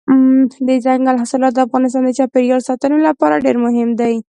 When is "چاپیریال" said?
2.19-2.61